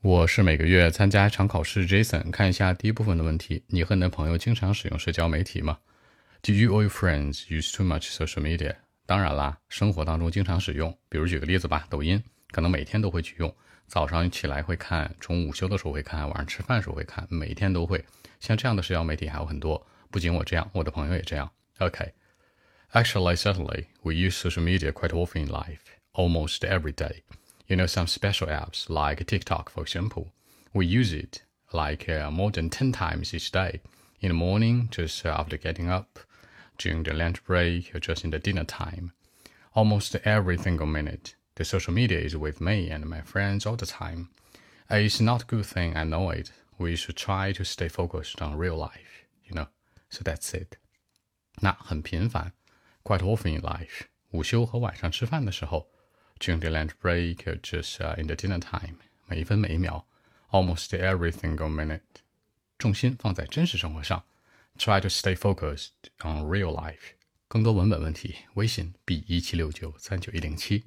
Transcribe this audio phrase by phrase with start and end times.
[0.00, 2.30] 我是每个月参加一场考试，Jason。
[2.30, 5.76] 看一下第一部分的问题：你和你的朋友经常使用社交媒体吗
[6.40, 8.76] ？Do you or your friends use too much social media？
[9.06, 10.96] 当然啦，生活当中经常使用。
[11.08, 12.22] 比如举个例子吧，抖音
[12.52, 13.52] 可能每天都会去用，
[13.88, 18.04] 早上起来会看，中午休的时候会看，晚上吃饭的时候会看，每天都会。
[18.38, 21.50] 像这样的社交媒体还有很多，不仅我这样，我的朋友也这样。
[21.78, 25.80] OK，actually certainly we use social media quite often in life,
[26.12, 27.22] almost every day.
[27.67, 30.31] you know, some special apps like TikTok, for example.
[30.73, 33.81] We use it like uh, more than 10 times each day.
[34.21, 36.19] In the morning, just after getting up,
[36.77, 39.11] during the lunch break, or just in the dinner time.
[39.75, 43.85] Almost every single minute, the social media is with me and my friends all the
[43.85, 44.29] time.
[44.89, 46.51] It's not a good thing, I know it.
[46.77, 49.67] We should try to stay focused on real life, you know.
[50.09, 50.77] So that's it.
[51.61, 52.51] 那很频繁，
[53.03, 55.87] quite often in life，午休和晚上吃饭的时候。
[56.39, 60.05] during the lunch break, just uh, in the dinner time，每一分每一秒，
[60.51, 62.01] almost every single minute，
[62.77, 64.23] 重心放在真实生活上，
[64.77, 67.13] try to stay focused on real life。
[67.47, 70.85] 更多文本问题，微信 b 一七六九三九一零七。